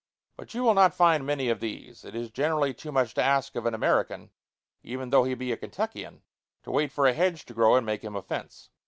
[0.35, 2.03] But you will not find many of these.
[2.03, 4.31] It is generally too much to ask of an American,
[4.81, 6.23] even though he be a Kentuckian,
[6.63, 8.71] to wait for a hedge to grow and make him a fence.